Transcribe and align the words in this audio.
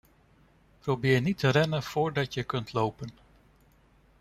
Probeer 0.79 1.21
niet 1.21 1.39
de 1.39 1.49
rennen 1.49 1.83
voordat 1.83 2.33
je 2.33 2.43
kunt 2.43 2.73
lopen. 2.73 3.09